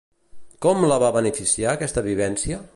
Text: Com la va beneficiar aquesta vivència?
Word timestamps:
Com 0.65 0.81
la 0.91 0.97
va 1.05 1.11
beneficiar 1.19 1.69
aquesta 1.77 2.07
vivència? 2.11 2.63